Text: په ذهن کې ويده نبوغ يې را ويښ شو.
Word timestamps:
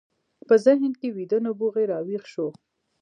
په 0.47 0.55
ذهن 0.65 0.91
کې 0.99 1.07
ويده 1.15 1.37
نبوغ 1.45 1.75
يې 1.81 1.85
را 1.91 1.99
ويښ 2.07 2.23
شو. 2.33 2.47